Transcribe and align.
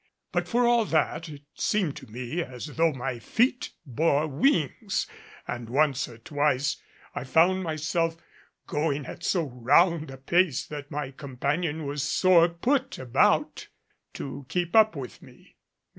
But 0.31 0.47
for 0.47 0.65
all 0.65 0.85
that, 0.85 1.29
it 1.29 1.43
seemed 1.53 1.95
to 1.97 2.07
me 2.07 2.41
as 2.43 2.65
though 2.75 2.91
my 2.91 3.19
feet 3.19 3.69
bore 3.85 4.25
wings 4.25 5.05
and 5.47 5.69
once 5.69 6.09
or 6.09 6.17
twice 6.17 6.81
I 7.13 7.23
found 7.23 7.61
myself 7.61 8.17
going 8.65 9.05
at 9.05 9.23
so 9.23 9.43
round 9.43 10.09
a 10.09 10.17
pace 10.17 10.65
that 10.65 10.89
my 10.89 11.11
companion 11.11 11.85
was 11.85 12.01
sore 12.01 12.49
put 12.49 12.97
about 12.97 13.67
to 14.13 14.47
keep 14.49 14.75
up 14.75 14.95
with 14.95 15.21
me. 15.21 15.57